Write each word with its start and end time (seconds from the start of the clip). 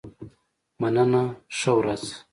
مننه 0.79 1.23
ښه 1.57 1.71
ورځ. 1.77 2.03